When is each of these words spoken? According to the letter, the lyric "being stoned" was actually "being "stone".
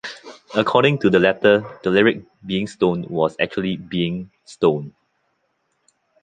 According 0.55 0.97
to 1.01 1.11
the 1.11 1.19
letter, 1.19 1.63
the 1.83 1.91
lyric 1.91 2.23
"being 2.43 2.65
stoned" 2.65 3.05
was 3.11 3.35
actually 3.39 3.77
"being 3.77 4.31
"stone". 4.45 4.95